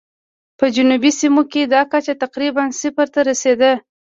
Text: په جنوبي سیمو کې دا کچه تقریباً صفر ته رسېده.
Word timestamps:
په 0.57 0.65
جنوبي 0.75 1.11
سیمو 1.19 1.43
کې 1.51 1.61
دا 1.73 1.81
کچه 1.91 2.13
تقریباً 2.23 2.63
صفر 2.81 3.07
ته 3.13 3.19
رسېده. 3.29 3.71